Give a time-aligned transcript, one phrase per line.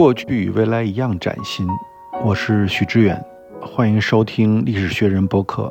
[0.00, 1.68] 过去与未来一样崭新。
[2.24, 3.22] 我是许知远，
[3.60, 5.70] 欢迎收听历史学人播客。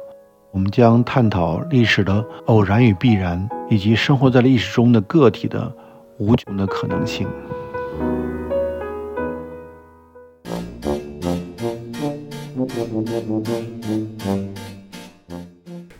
[0.52, 5.76] 我们将探讨历史的偶然与必然，以及生活在历史中的个体的
[6.20, 7.28] 无穷的可能性。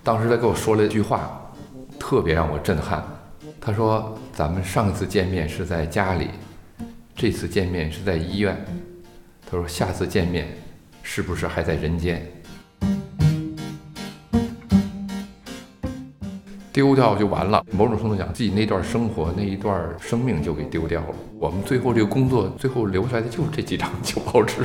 [0.04, 1.52] 当时他跟我说了一句话，
[1.98, 3.04] 特别让我震撼。
[3.60, 6.28] 他说：“咱们上次见面是在家里，
[7.22, 8.56] 这次见面是在医院。”
[9.46, 10.48] 他说：“下次见面，
[11.04, 12.26] 是不是还在人间？”
[16.72, 21.08] 丢掉就完了，某种程度讲，自己那段生活、那一段生命就给丢掉了。
[21.38, 24.62] 我们最后这个工作，最后留下来的就是这几张旧报纸。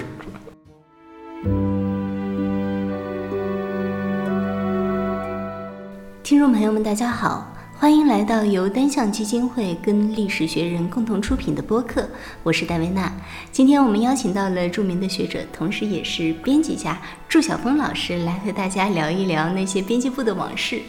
[6.23, 7.51] 听众朋友们，大家好。
[7.85, 12.09] 欢迎来到由单向基金会跟历史学人共同出品的播客，
[12.43, 13.13] 我是戴维娜。
[13.53, 20.81] 今天我们邀请到了著名的学者，同时也是编辑家祝晓峰老师，来和大家聊一聊那些编辑部的往事。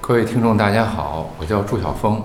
[0.00, 2.20] 各位听众，大家好，我叫祝晓峰。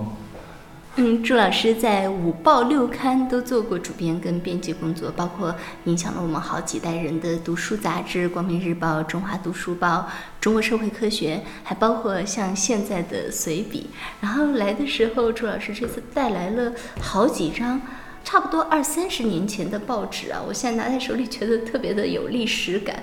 [0.98, 9.88] 嗯，朱老师在五报六刊都做过主编跟编辑工作，包括影响了我们好几代人的读书杂志《光明日报》《中华读书报》
[10.40, 13.90] 《中国社会科学》，还包括像现在的随笔。
[14.22, 17.78] 然后来的时候，朱老师这次带来了好几张，
[18.24, 23.02] 差不多二三十年前的报纸啊，我现在拿在手里觉得特别的有历史感。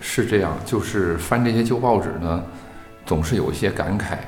[0.00, 2.44] 是这样，就是翻这些旧报纸呢，
[3.04, 4.18] 总是有一些感慨。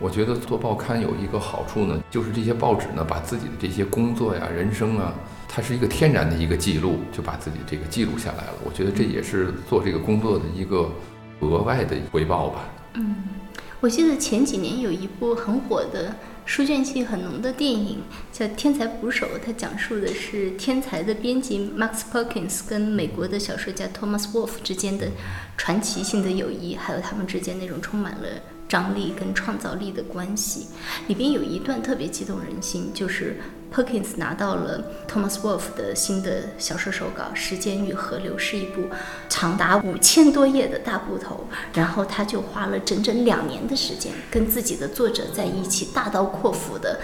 [0.00, 5.12] 我觉得做报刊有一个好处呢，就是这些报纸呢，把自己的这些工作呀、人生啊，
[5.46, 8.54] 它是一个天然的一个记录，就把自己这个记录下来了。
[8.64, 10.90] 我觉得这也是做这个工作的一个
[11.40, 12.64] 额外的回报吧。
[12.94, 13.14] 嗯，
[13.78, 17.98] 我记得前几年有一部很火的书卷气很浓的电影
[18.32, 25.08] 叫《天才捕手》，它讲述的是天才的编辑 Max Perkins 跟美国的小说家 Thomas Wolfe 之间的
[25.58, 28.26] 传奇性的友谊，还有他们之间那种充满了。
[28.70, 30.68] 张力跟创造力的关系，
[31.08, 33.40] 里边有一段特别激动人心，就是
[33.74, 38.84] Perkins 拿到了 Thomas Wolfe 的新的小说手稿《时间与河流》，是一部
[39.28, 47.00] 长达五千多页的大部头，然后他就花了整整两年的时间，跟自己的作者在一起大刀阔斧的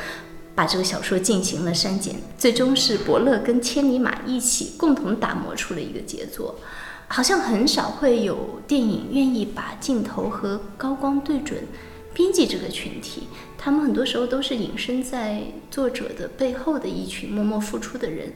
[0.55, 6.61] 把这个小说进行了删减，最终是伯乐跟千里马一起共同打磨出了一个杰作。
[7.09, 11.63] 好像很少会有电影愿意把镜头和高光对准
[12.13, 18.33] 编辑这个群体，他们很多时候都是隐身在作者的背后的一群默默付出的人。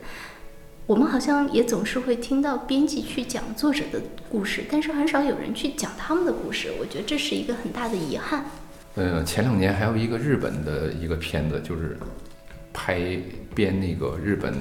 [0.86, 6.72] 我们好像也总是会听到编辑去讲作者的故事，但是很少有人去讲他们的故事。
[6.80, 8.44] 我觉得这是一个很大的遗憾。
[8.96, 11.96] 呃，前两年还有一个日本的一个片子，就是
[12.72, 13.18] 拍
[13.54, 14.52] 编那个日本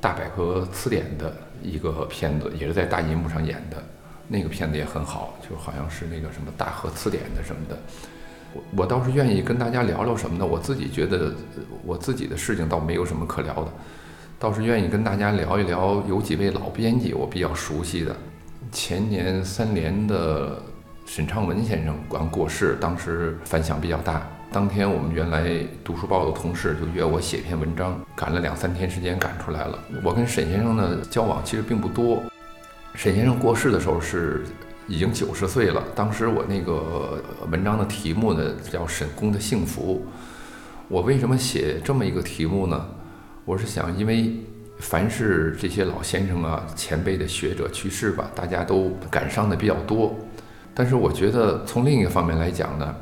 [0.00, 1.34] 大百科词典的。
[1.66, 3.82] 一个片子也是在大银幕上演的，
[4.28, 7.76] 那个片子也很好，就好像是那个什么大河词典的什么的。
[8.54, 10.46] 我我倒是愿意跟大家聊聊什么呢？
[10.46, 11.34] 我自己觉得
[11.84, 13.72] 我自己的事情倒没有什么可聊的，
[14.38, 18.14] 倒是愿意跟大家聊一聊有几位老编辑我比较熟悉的。
[18.72, 20.62] 前年三联的
[21.04, 24.26] 沈昌文先生刚过世，当时反响比较大。
[24.52, 25.50] 当天，我们原来
[25.84, 29.78] 读书报的同事就约我写篇文章，赶了两三天时间赶出来了。
[30.02, 32.22] 我跟沈先生的交往其实并不多。
[32.94, 34.44] 沈先生过世的时候是
[34.86, 35.82] 已经九十岁了。
[35.94, 40.06] 当时我那个文章的题目呢叫《沈公的幸福》。
[40.88, 42.86] 我为什么写这么一个题目呢？
[43.44, 44.32] 我是想，因为
[44.78, 50.16] 凡是这些老先生啊、前辈的学者去世吧，大家都感伤的比较多。
[50.72, 52.94] 但是我觉得从另一个方面来讲呢。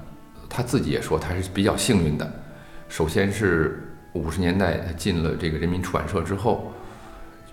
[0.57, 2.33] 他自己也说他是比较幸运的，
[2.89, 6.73] 首先是五十年代他进了这个人民出版社之后，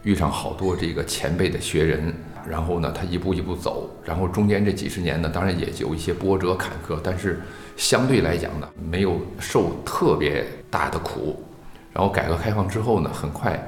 [0.03, 2.13] 遇上好多这个前辈的学人，
[2.47, 7.41] 然后呢他一步一步走，然后中间这几十年呢当然也有一些波折坎坷，但是
[7.75, 11.43] 相对来讲呢没有受特别大的苦，
[11.91, 13.59] 然后改革开放之后呢很快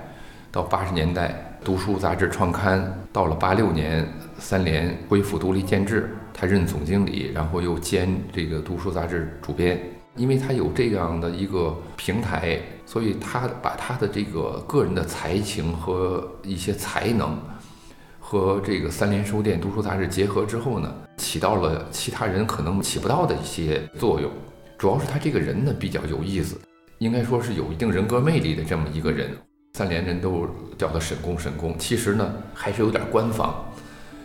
[0.52, 4.08] 到八十年代读书杂志创刊，到了八六年
[4.38, 6.16] 三联恢复独立建制。
[6.34, 9.80] 他任总经理，然后又兼这个读书杂志主编，
[10.16, 17.38] 因为他有这样的一个平台，所以他把他的这个个人的才情和一些才能，
[18.20, 24.30] 和这个三联书店读书杂志结合之后呢，起到了其他人可能起不到的一些作用。
[24.78, 26.60] 主要是他这个人呢比较有意思，
[26.98, 29.30] 应该说是有一定人格魅力的这么一个人。
[29.76, 30.48] 三联人都
[30.78, 33.66] 叫他沈公，沈公，其实呢还是有点官方。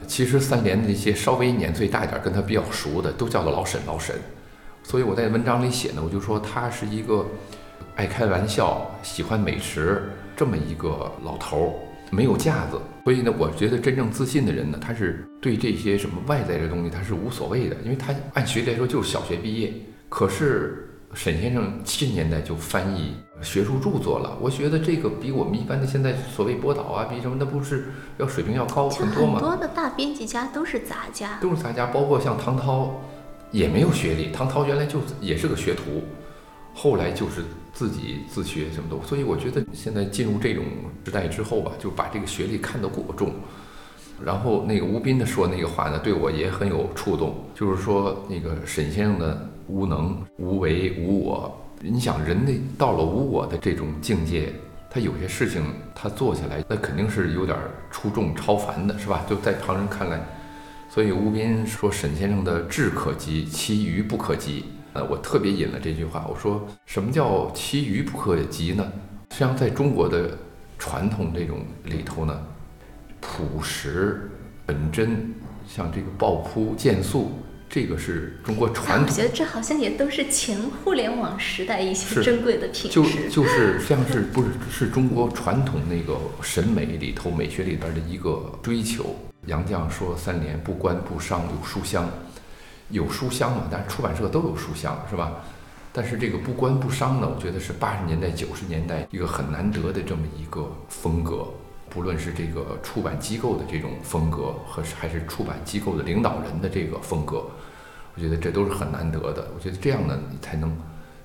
[0.07, 4.15] 其实三联那些稍微年岁大一点、跟他比较熟的，都叫做老沈老沈。
[4.83, 7.27] 所以我在文章里写呢，我就说他是一个
[7.95, 10.03] 爱开玩笑、喜欢美食
[10.37, 11.73] 这么一个老头儿。
[12.11, 12.81] 没有架子。
[13.05, 19.75] 所以呢，我觉得真正自信的人呢，他是对这些什么外在的东西他是无所谓的，因为他按学历来说就是小学毕业。
[20.09, 27.89] 可是沈先生七十年代就翻译学术著作了，我觉得这个比我们一般的现在所谓博导啊，比什么的不是
[28.19, 29.41] 要水平要高很多吗？
[29.41, 33.01] 很多的大编辑家都是杂家，都是杂家，包括像唐涛，
[33.51, 34.31] 也没有学历。
[34.31, 36.03] 唐涛原来就也是个学徒，
[36.75, 39.07] 后来就是自己自学什么的。
[39.07, 40.65] 所以我觉得现在进入这种
[41.05, 43.33] 时代之后吧，就把这个学历看得过重。
[44.25, 51.57] 然后那个吴斌的说那个话呢，对我也很有触动，就是说那个沈先生的无能、无为、无我。
[51.81, 54.53] 你想，人类到了无我的这种境界，
[54.91, 55.63] 他有些事情
[55.95, 57.57] 他做起来，那肯定是有点
[57.91, 59.25] 出众、超凡的，是吧？
[59.29, 60.21] 就在旁人看来。
[60.91, 64.65] 所以吴斌说沈先生的智可及，其愚不可及。
[64.95, 68.85] 呃，我特别引了这句话，我说什么叫其愚不可及呢？
[69.31, 70.37] 实际上，在中国的
[70.77, 72.37] 传统这种里头呢。
[73.21, 74.31] 朴实
[74.67, 75.35] 本真，
[75.69, 77.33] 像这个抱朴见素，
[77.69, 79.09] 这个是中国传统。
[79.09, 83.03] 我觉得这好像也都是前互联网时代一些珍贵的品质。
[83.03, 89.15] 就就是像是不是是中国传统那个审美里头美学里边的一个追求。
[89.47, 92.09] 杨绛说：“三联不官不商有书香，
[92.91, 93.63] 有书香嘛？
[93.71, 95.33] 但是出版社都有书香，是吧？
[95.93, 101.47] 但是这个不官不商呢，我觉得是八十年代九十年代一个很难得的这么一个风格。”
[101.91, 107.47] 不论是这个出版机构的这种风格，和还是出版机构的领导人的这个风格，
[108.15, 109.51] 我觉得这都是很难得的。
[109.55, 110.77] 我觉得这样呢，你才能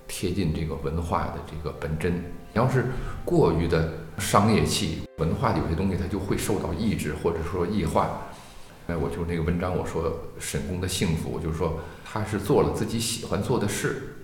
[0.08, 2.14] 贴近这个文化的这个本真。
[2.16, 2.86] 你要是
[3.26, 8.22] 过于的商业气，文化有些东西它就会受到抑制或者说异化。
[8.88, 14.16] 哎，我就那个文章我说沈公的幸福，就是说他是做了自己喜欢做的事。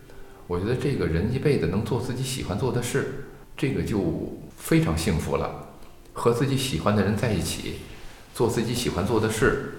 [0.48, 3.26] 我觉得这个人一辈子能做自己喜欢做的事，
[3.56, 5.69] 这个就非常幸福了。
[6.20, 7.80] 和自己喜欢的人在一起，
[8.36, 9.76] 做自己喜欢做的事，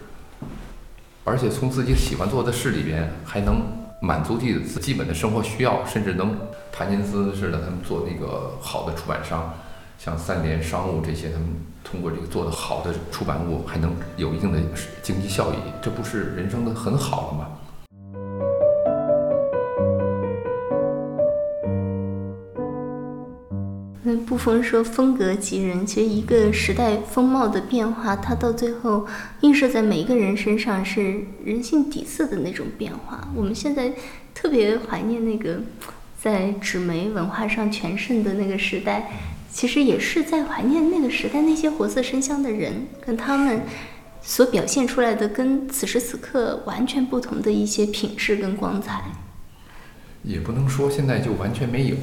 [1.22, 3.60] 而且从自己喜欢做的事里边还能
[4.00, 6.34] 满足自己的基本的生活需要，甚至能
[6.72, 9.52] 谭金斯似的，他们做那个好的出版商，
[9.98, 11.46] 像三联商务这些，他们
[11.84, 14.58] 通过这个做的好的出版物，还能有一定的
[15.02, 17.48] 经济效益，这不是人生的很好了吗？
[24.18, 29.06] 不逢说风格即人，其实一个时代风貌的变化，它到最后
[29.40, 33.28] 映射在每一个人身上是人性底色的那种变化。
[33.34, 33.92] 我们现在
[34.34, 35.60] 特别怀念那个
[36.20, 39.10] 在纸媒文化上全盛的那个时代，
[39.50, 43.62] 其实也是在怀念那个时代那些活色生香的人，跟他们
[44.22, 49.02] 所表现出来的跟此时此刻完全不同的一些品质跟光彩。
[50.22, 51.96] 也不能说现在就完全没有。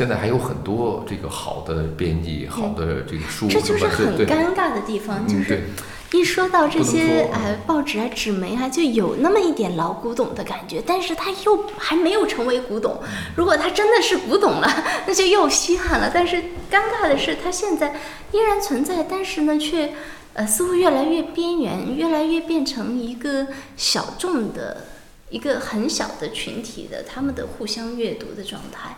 [0.00, 5.64] 现在还有很多这个好的编辑，好的这个书，这就是很尴尬的地方，就是
[6.12, 12.98] 一说到这些哎报纸啊、纸媒啊，就有那么一点老古董的感觉，但是它又还没有成为古董。
[13.36, 14.66] 如果它真的是古董了，
[15.06, 16.10] 那就又稀罕了。
[16.14, 16.36] 但是
[16.70, 17.94] 尴尬的是，它现在
[18.32, 19.92] 依然存在，但是呢，却
[20.32, 24.86] 呃似乎越来越边缘，越来越变成一个小众的
[25.28, 28.96] 一个很小的群体的他们的互相阅读的状态。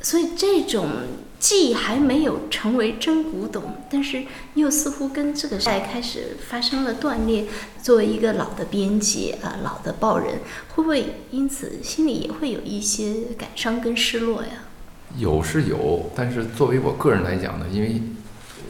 [0.00, 0.88] 所以这种
[1.40, 4.24] 既还没有成为真古董，但是
[4.54, 7.46] 又似乎跟这个时代开始发生了断裂。
[7.82, 10.38] 作为一个老的编辑啊，老的报人，
[10.68, 14.50] 会不会因此心里也会有一些感伤跟失落呀？
[15.16, 18.00] 有是有，但是作为我个人来讲呢，因为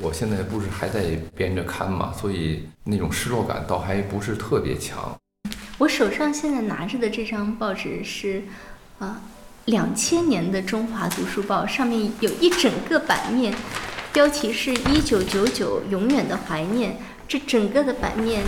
[0.00, 5.14] 我现在不是还在编着刊嘛，所以那种失落感倒还不是特别强。
[5.78, 8.44] 我手上现在拿着的这张报纸是
[8.98, 9.20] 啊。
[9.68, 13.54] 两千年的《中华读书报》上面有一整个版面，
[14.14, 16.96] 标题是一九九九永远的怀念。
[17.28, 18.42] 这整个的版面，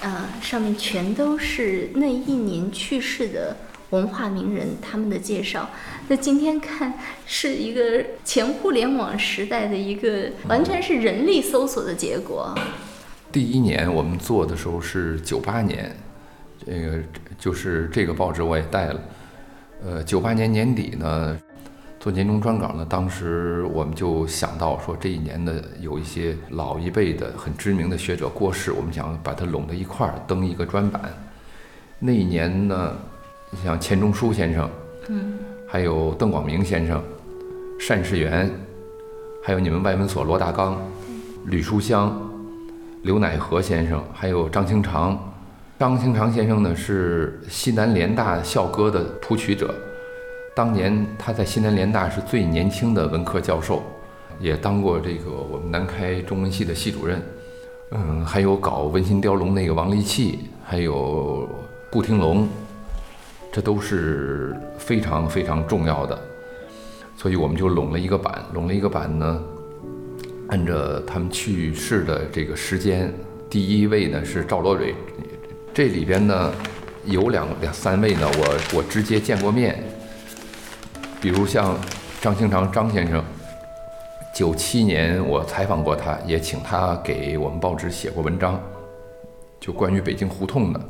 [0.00, 3.54] 呃，上面全都是那一年去世的
[3.90, 5.68] 文化名人他们的介绍。
[6.08, 6.94] 那今天看
[7.26, 12.58] 是一个前互联网时代的一个完全是人力搜索的结果。
[13.30, 15.94] 第一年我们做的时候是九八年，
[16.64, 16.98] 这个
[17.38, 18.98] 就是这个报纸我也带了。
[19.84, 21.38] 呃，九八年年底呢，
[22.00, 31.02] 做年终专稿呢，当时我们就想到说，这一年的有一些老一辈的很知名的学者过世，我们想把它拢在一块儿登一个专版。
[32.00, 32.96] 那一年呢，
[33.64, 34.68] 像钱钟书先生，
[35.08, 37.02] 嗯，还有邓广明先生、
[37.88, 38.50] 单士元，
[39.44, 40.76] 还有你们外文所罗大刚、
[41.46, 42.20] 吕书香、
[43.02, 45.27] 刘乃和先生，还有张清长。
[45.78, 49.72] 张清长先生呢是西南联大校歌的谱曲者，
[50.52, 53.80] 当年他在西南联大是最年轻的文科教授，
[54.40, 57.22] 也当过这个我们南开中文系的系主任。
[57.92, 61.48] 嗯，还有搞《文心雕龙》那个王立器，还有
[61.92, 62.48] 顾廷龙，
[63.52, 66.18] 这都是非常非常重要的。
[67.16, 69.40] 所以我们就拢了一个版，拢了一个版呢，
[70.50, 73.14] 按照他们去世的这个时间，
[73.48, 74.92] 第一位呢是赵罗蕊，
[75.78, 76.52] 这里边呢
[77.04, 79.80] 有两两三位呢，我我直接见过面，
[81.20, 81.78] 比如像
[82.20, 83.22] 张兴长张先生。
[84.34, 88.60] 九七年我采访过他，也请他给我们报纸写过文章，
[89.60, 90.80] 就关于北京胡同的。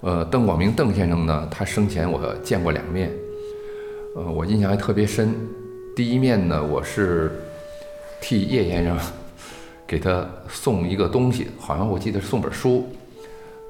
[0.00, 3.12] 呃，邓广明邓先生呢，他生前我见过两面，
[4.16, 5.36] 呃，我印象还特别深。
[5.94, 7.30] 第一面呢，我是
[8.20, 8.98] 替叶先生
[9.86, 12.88] 给他送一个东西，好像我记得是送本书。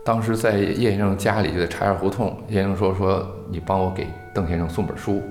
[0.05, 2.37] 当时在叶先生家里，就在茶园胡同。
[2.49, 5.23] 叶先生说：“说你帮我给邓先生送本书。”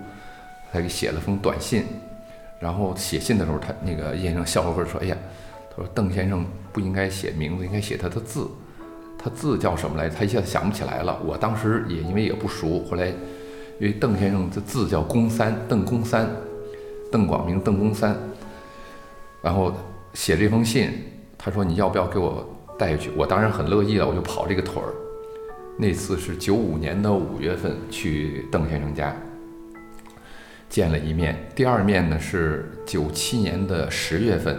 [0.71, 1.83] 他给写了封短信。
[2.59, 5.17] 然后写信的时候，他那个叶先生笑呵呵说：“哎呀，
[5.69, 8.47] 他说邓先生不应该写名字，应该写他的字。
[9.17, 10.07] 他字叫什么来？
[10.07, 11.19] 他一下子想不起来了。
[11.25, 16.29] 我当时也因为也不熟，后来因为邓先生的字叫公三，邓公三，
[17.11, 18.15] 邓广明，邓公三。
[19.41, 19.73] 然后
[20.13, 20.91] 写这封信，
[21.37, 22.47] 他说你要不要给我
[22.79, 23.11] 带去？
[23.15, 24.89] 我当然很乐意了，我就跑这个腿儿。
[25.77, 29.13] 那次是九五年的五月份去邓先生家。”
[30.69, 34.55] 见了一面，第二面呢是九七年的十月份，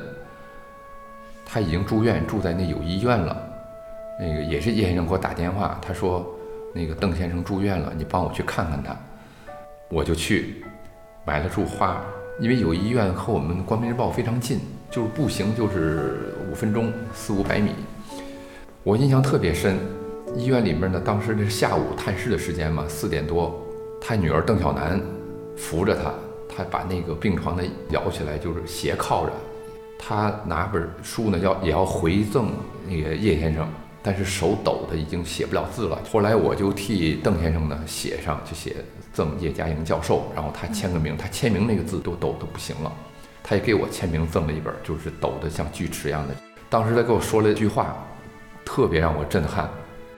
[1.47, 3.41] 他已经住院，住在那友谊医院了。
[4.19, 6.29] 那个也是叶先生给我打电话，他说
[6.75, 8.95] 那个邓先生住院了，你帮我去看看他。
[9.89, 10.65] 我就去
[11.25, 12.05] 买了束花，
[12.41, 14.59] 因为友谊医院和我们《光明日报》非常近，
[14.91, 17.71] 就是步行就是五分钟，四五百米。
[18.83, 19.77] 我印象特别深，
[20.35, 23.63] 医院里面呢，当时是下午探视的时间嘛，四点多，
[24.01, 24.99] 他女儿邓小楠。
[25.55, 26.15] 扶着他，
[26.49, 29.33] 他把那个病床呢摇起来，就是斜靠着。
[29.99, 32.53] 他拿本书呢，要也要回赠
[32.89, 33.69] 那个叶先生，
[34.03, 36.01] 但是手抖的已经写不了字了。
[36.11, 38.77] 后来我就替邓先生呢写上，就写
[39.13, 41.19] 赠叶嘉莹教授，然后他签个名。
[41.19, 42.91] 他签名那个字都抖的不行了。
[43.43, 46.35] 他也给我签名赠了一本，就是抖的像锯齿一样的。
[46.71, 48.03] 当时他跟我说了一句话，
[48.73, 49.69] 特别让我震撼。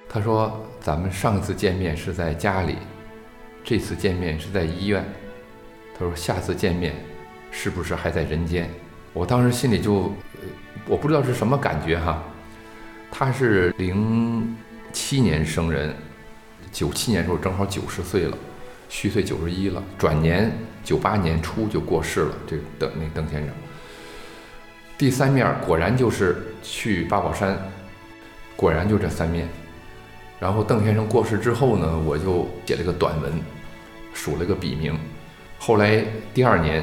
[0.06, 2.76] 他说：“咱们上次见面是在家里，
[3.64, 5.02] 这次见面是在医院。”
[5.98, 6.94] 他说：“下次见面，
[7.50, 8.68] 是不是还在人间？”
[9.14, 10.12] 我当时心里就，
[10.86, 12.22] 我不知道是什么感觉哈。
[13.10, 14.54] 他是零
[14.92, 15.96] 七年生人，
[16.70, 18.36] 九七年时候正好九十岁了，
[18.86, 19.82] 虚岁九十一了。
[19.96, 20.52] 转年
[20.84, 22.34] 九八年初就过世了。
[22.46, 23.54] 这邓那邓先生，
[24.98, 27.58] 第三面果然就是去八宝山，
[28.56, 29.48] 果然就这三面。
[30.40, 33.32] 然后邓先生过世之后呢，我就写了个短文，
[34.12, 34.98] 署了个笔名。
[35.58, 36.04] 后来
[36.34, 36.82] 第二年，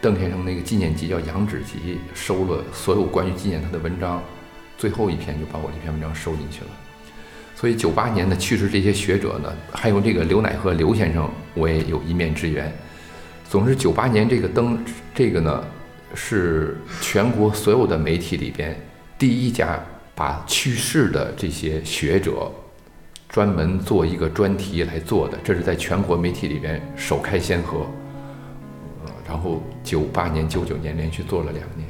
[0.00, 4.22] 邓先生那个纪念集叫《羊脂集》，收了所有关于纪念他的文章，
[4.78, 6.70] 最后一篇就把我这篇文章收进去了。
[7.54, 12.72] 所以九八年的去世这些学者呢，还有这个刘乃和刘先生，我也有一面之缘。
[13.46, 14.82] 总之，九八年这个登
[15.14, 15.62] 这个呢，
[16.14, 18.74] 是全国所有的媒体里边
[19.18, 19.78] 第一家
[20.14, 22.50] 把去世的这些学者。
[23.32, 27.86] 专门做一个专题来做的，这是在全国媒体里边首开先河。
[29.04, 31.88] 呃，然后九八年、九九年连续做了两年。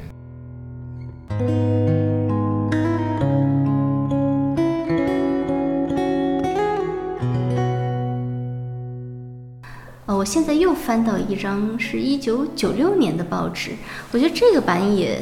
[10.07, 13.71] 我现在又翻到一张是一九九六年的报纸，
[14.13, 15.19] 我觉得这个版也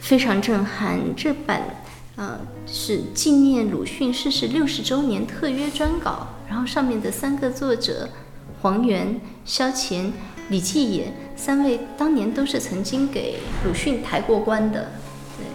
[0.00, 0.98] 非常震撼。
[1.16, 1.62] 这版。
[2.16, 8.08] 呃，是纪念鲁迅逝世六十周年特约专稿，然后上面的三个作者
[8.62, 10.12] 黄源、萧乾、
[10.48, 14.92] 李继野三位，当年都是曾经给鲁迅抬过棺的。
[15.36, 15.46] 对，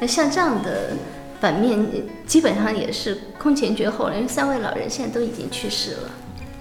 [0.00, 0.92] 那像这样的
[1.40, 1.84] 版面，
[2.24, 6.10] 基本上也是空前绝后了，因为三位老人现在都已经去世了。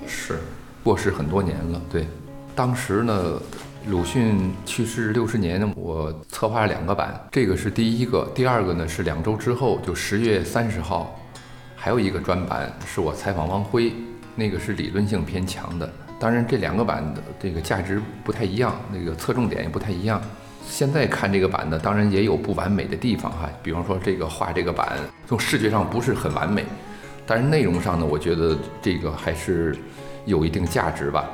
[0.07, 0.39] 是，
[0.83, 1.79] 过世很多年了。
[1.91, 2.07] 对，
[2.55, 3.39] 当时呢。
[3.87, 11.19] 鲁迅去世六十年，我策划了两个版，这个是第一个，第二个呢是两周之后，就十月三十号，
[11.75, 13.93] 还有一个专版是我采访汪辉，
[14.33, 15.87] 那个是理论性偏强的。
[16.19, 20.19] 当然，这两个版的这个价值不太一样，那个侧重点也不太一样。
[20.67, 26.65] 现在看这个版呢，当然也有不完美的地方哈，比方说这个画这个版从视觉上不是很完美，
[27.27, 29.77] 但是内容上呢，我觉得这个还是
[30.25, 31.29] 有一定价值吧。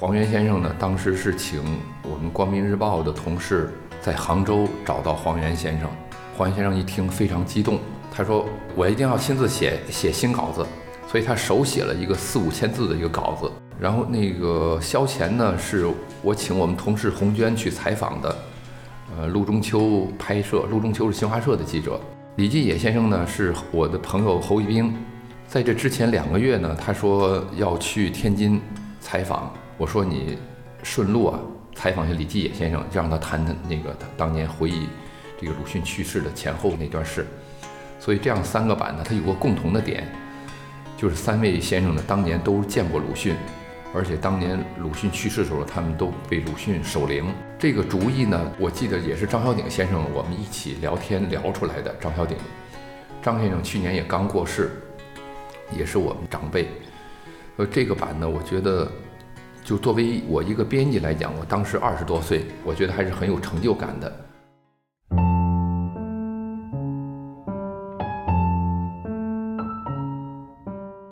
[0.00, 1.60] 黄源先生呢，当时是请
[2.02, 5.86] 我们《光明日报》的同事在杭州找到黄源先生。
[6.34, 7.78] 黄源先生一听非常激动，
[8.10, 10.66] 他说：“我一定要亲自写写新稿子。”
[11.06, 13.52] 所以他手写了一个四五千字的一个稿子。
[13.78, 15.86] 然后那个萧乾呢，是
[16.22, 18.36] 我请我们同事洪娟去采访的，
[19.18, 22.00] 呃陆中秋拍摄，陆中秋是新华社的记者，
[22.36, 24.94] 李继野先生呢是我的朋友侯一兵，
[25.46, 28.58] 在这之前两个月呢，他说要去天津
[28.98, 30.36] 采访，我说你
[30.82, 31.40] 顺路啊
[31.74, 34.86] 采访一下李继野先生，就让他谈谈那个他当年回忆
[35.40, 37.26] 这个鲁迅去世的前后那段事。
[37.98, 40.06] 所以这样三个版呢，它有个共同的点，
[40.98, 43.34] 就是三位先生呢当年都见过鲁迅，
[43.94, 47.24] 而且当年鲁迅去世的时候，他们都被鲁迅守灵。
[47.58, 51.94] 这个主意呢，我记得也是张小鼎先生我们一起聊天聊出来的。
[51.98, 52.36] 张小鼎，
[53.22, 54.72] 张先生去年也刚过世，
[55.74, 56.68] 也是我们长辈。
[57.56, 58.90] 呃，这个版呢，我觉得
[59.62, 64.12] 就作为我一个编辑来讲，我当时二十多岁，我觉得还是很有成就感的。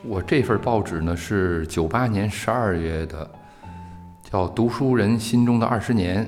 [0.05, 3.31] 我这份报纸呢是九八年十二月的，
[4.25, 6.25] 叫《读书人心中的二十年》，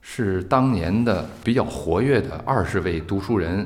[0.00, 3.64] 是当年的比较活跃的二十位读书人。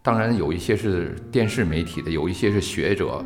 [0.00, 3.22] 当然有一些是电视媒体的，有一些是学者，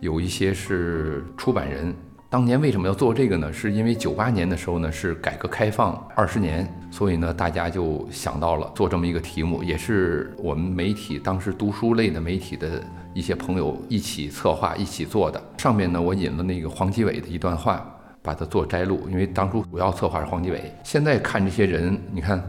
[0.00, 1.94] 有一些是出版人。
[2.28, 3.52] 当年为什么要做这个呢？
[3.52, 12.82] 是因为九八年的时候呢是改革开放二十年，所以呢大家就想到了做这么一个题目，也是我们媒体当时读书类的媒体的。
[13.16, 15.42] 一些朋友一起策划、一起做的。
[15.56, 17.82] 上面呢，我引了那个黄基伟的一段话，
[18.22, 19.08] 把它做摘录。
[19.10, 20.70] 因为当初主要策划是黄基伟。
[20.84, 22.44] 现在看这些人，你看，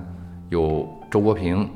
[0.50, 1.70] 有周国平，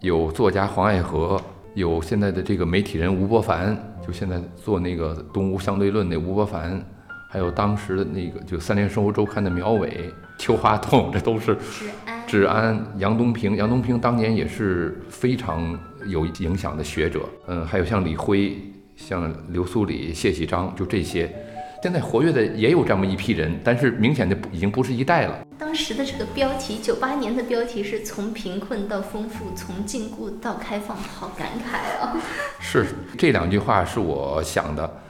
[0.00, 1.38] 有作家黄爱和，
[1.74, 3.76] 有现在的这个媒体人吴伯凡，
[4.06, 6.82] 就现在做那个《东吴相对论》那吴伯凡，
[7.32, 11.54] 还有当时的那个就《三联生活周刊》的苗伟、邱华栋， 这都是。
[11.54, 18.58] 治安，治安杨东平，杨东平当年也是非常有影响的学者，嗯，还有像李辉，
[18.96, 21.32] 像刘苏礼、谢喜章，就这些，
[21.80, 25.46] 现在活跃的也有这么一批人，但是明显的已经不是一代了。
[25.56, 32.16] 当时的这个标题，九八年的标题是从贫困到丰富，从禁锢到开放，好感慨啊！
[32.58, 35.00] 是这两句话是我想的。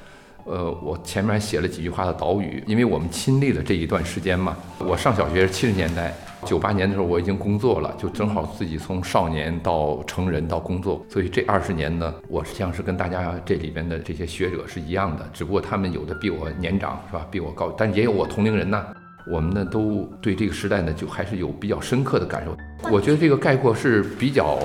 [0.51, 4.57] 呃，我前面还写了几句话的导语，因为我们亲历了这一段时间嘛。
[4.81, 6.13] 我上小学是七十年代，
[6.45, 17.25] 九八年的时候我已经工作了，就正好自己从少年到成人到工作，所以这二十年呢，我实际上是跟大家这里边的这些学者是一样的，只不过他们有的比我年长，是吧？
[17.31, 18.85] 比我高，但也有我同龄人呢。
[19.31, 22.57] 我们呢都对这个时代呢，就还是有比较深刻的感受。
[22.91, 24.59] 我觉得这个概括是比较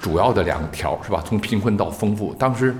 [0.00, 1.20] 主要的两条，是吧？
[1.26, 2.72] 从贫困到丰富，当时。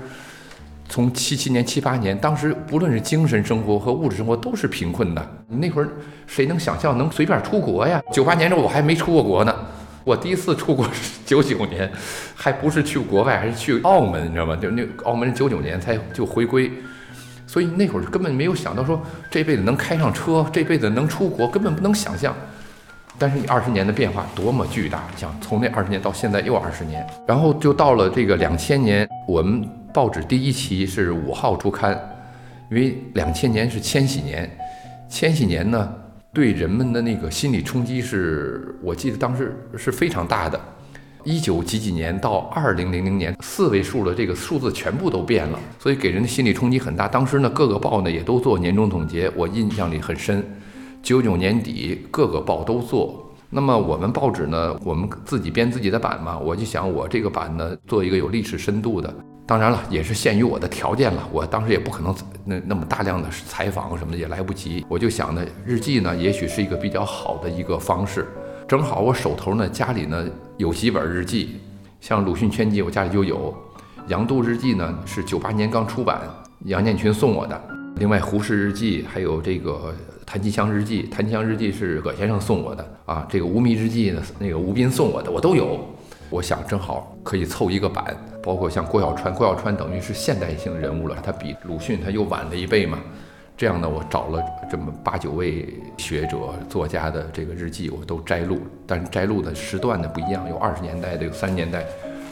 [0.87, 5.29] 从七七年、七八年，当时不论是精神生活和物质生活都是贫困的。
[5.47, 5.89] 那会儿
[6.27, 8.01] 谁能想象能随便出国呀？
[8.11, 9.53] 九八年时候我还没出过国呢，
[10.03, 11.91] 我第一次出国是 九九年，
[12.35, 14.55] 还不是去国外，还是去澳门，你知道吗？
[14.55, 16.71] 就那澳门九九年才就回归，
[17.47, 22.33] 所以那会儿根本没有想到说这辈子能开上车，这辈子能出国，根本不能想象。
[23.17, 29.67] 但是你二十年的变化多么巨大，想从那二十年到现在又二十年，然后就到了这个两千年，我们。
[29.95, 31.97] 报纸第一期是五号出刊，
[32.69, 34.45] 因为两千年是千禧年，
[35.07, 35.89] 千禧年呢
[36.33, 40.59] 对人们的那个心理冲击是，我记得当时是非常大的。
[41.23, 47.07] 一九几几年到二零零零年，四位数的这个数字全部都变了，所以给人的心理冲击很大。
[47.07, 50.45] 当时呢，各个报呢也都做年终总结，我印象里很深。
[51.01, 53.33] 九九年底，各个报都做。
[53.49, 59.15] 那么我们报纸呢，我们自己编自己的版嘛，我就想我这个版呢，做一个有历史深度的。
[59.47, 61.29] 当然了，也是限于我的条件了。
[61.31, 64.83] 我当时也不可能那那么大量的采访什么的也来不及。
[64.89, 68.27] 我就想呢，日记呢，也许是一个比较好的一个方式。
[68.67, 70.27] 正好我手头呢，家里呢
[70.57, 71.61] 有几本日记，
[72.01, 73.35] 像《鲁迅全集》，我家里就有；
[74.07, 76.21] 《杨度日记》呢是九八年刚出版，
[76.65, 77.61] 杨建群送我的。
[77.97, 79.93] 另外，《胡适日记》还有这个
[80.25, 83.27] 《谭其祥日记》，《谭其祥日记》是葛先生送我的啊。
[83.29, 85.87] 这个《无名日记》呢，那个吴斌送我的，我都有。
[86.31, 88.03] 我想正好可以凑一个版。
[88.45, 92.99] 包括像郭小川，郭小川等于是现代性人物了，他比鲁迅他又晚了一辈嘛。
[93.57, 96.37] 这样呢，我找了这么八九位学者、
[96.69, 101.83] 作家的这个日记，我都摘录，但摘录的时段呢不一样，有二十年代的，有三十年代、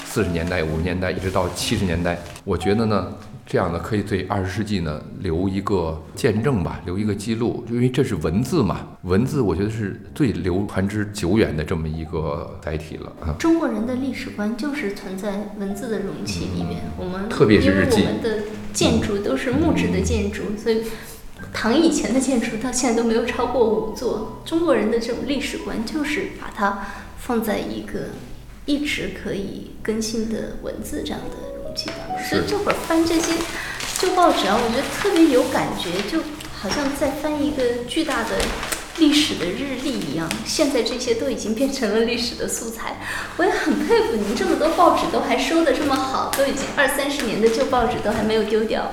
[0.05, 2.17] 四十年代、五十年代，一直到七十年代。
[2.45, 3.11] 我觉得呢。
[3.45, 13.35] 这样呢，可以对二十世纪呢留一个见证吧，留一个记录，因为这是文字嘛，文字我觉得是最流传之久远的这么一个载体了啊。
[13.37, 20.83] 中国人的历史观就是存在文字的容器里面，我们特别是日记，我们的建筑都是木质的建筑，所以
[21.51, 24.41] 唐以前的建筑到现在都没有超过五座。
[24.45, 28.09] 中国人的这种历史观就是把它放在一个
[28.65, 31.52] 一直可以更新的文字这样的。
[32.29, 33.33] 所以这会儿翻这些
[33.99, 36.21] 旧报纸啊，我觉得特别有感觉，就
[36.53, 38.29] 好像在翻一个巨大的
[38.97, 42.97] 历史的日历一样，现在这些都已经变成了历史的素材。
[43.37, 48.91] 我也很佩服您，这么多报纸都还收的这么好，都已经二三十年的旧报纸都还没有丢掉。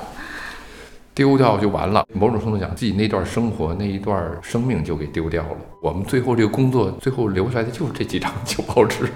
[1.12, 5.56] 丢掉就完了，某种程度讲，自己那段生活那一段生命就给丢掉了。
[5.82, 9.10] 我们最后这个工作，最后留下来的就是这几张旧报纸。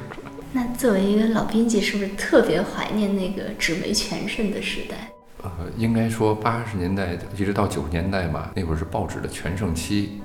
[0.57, 5.11] 那作为一个老编辑，是不是特别怀念那个纸媒全盛的时代？
[5.43, 10.23] 呃，应该说八十年代一直到九十年代吧，那会儿是报纸的全盛期。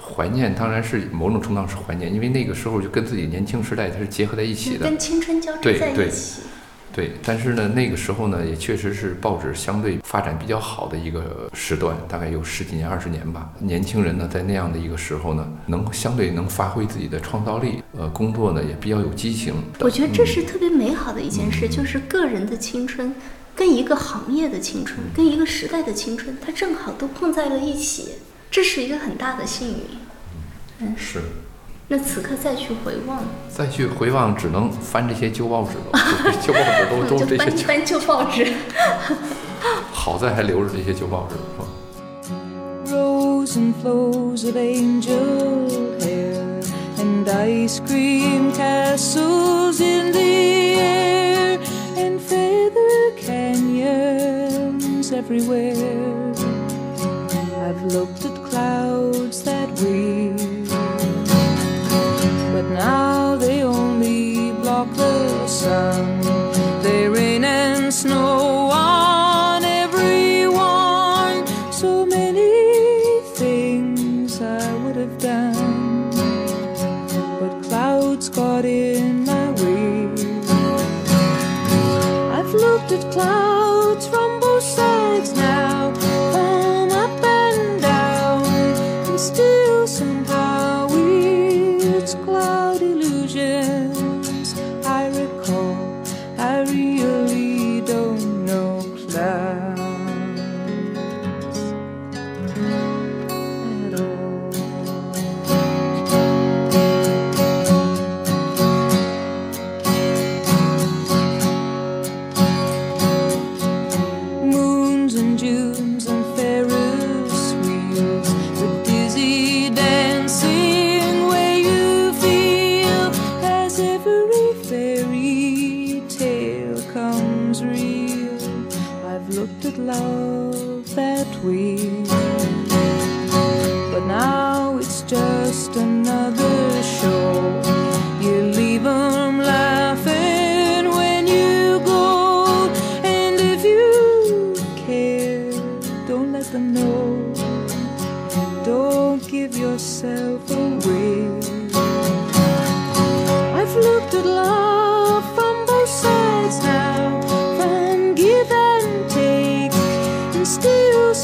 [0.00, 5.96] 怀念当然是某种程度上是怀念，因为那个时候就跟自己年轻时代它是结合在一起的，跟青春交织在一起。
[5.96, 6.10] 对，
[7.22, 13.50] 但是呢，那个时候呢，也确实是报纸相对发展比较好的一个时段，大概有十几年、二十年吧。
[13.58, 19.54] 年轻人呢，在那样的一个时候呢，能相对能发挥自己的创造力，呃，工作呢也比较有激情。
[19.80, 23.14] 我觉得这是特别美好的一件事，就是个人的青春，
[23.54, 28.10] 跟一个行业的青春，跟一个时代的青春，它正好都碰在了一起，
[28.50, 29.84] 这是一个很大的幸运。
[30.80, 31.20] 嗯，是。
[31.94, 36.00] 那此刻再去回望，再去回望，只能翻这些旧报纸了。
[36.40, 38.50] 旧报纸都都这些旧翻旧报纸。
[39.92, 41.66] 好在还留着这些旧报纸，是吧
[42.86, 45.68] ？Rose and flows of angel
[46.00, 46.62] hair
[46.96, 51.58] and ice cream castles in the air
[51.98, 55.76] and feather canyons everywhere.
[57.60, 60.21] I've looked at clouds that we
[62.84, 63.11] I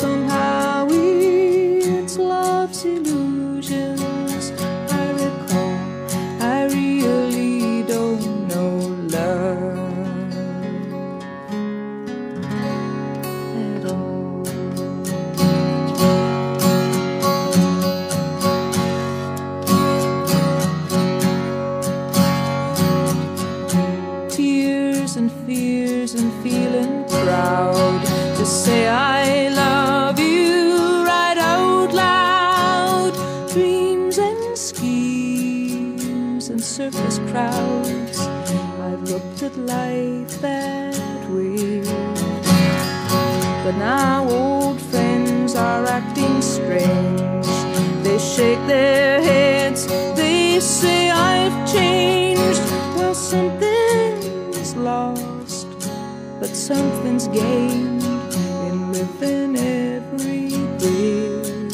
[0.00, 0.37] somehow
[48.58, 49.86] shake their heads.
[50.16, 52.62] They say I've changed.
[52.96, 55.66] Well, something's lost,
[56.40, 61.68] but something's gained in living every day.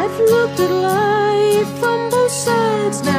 [0.00, 3.15] I've looked at life from both sides now.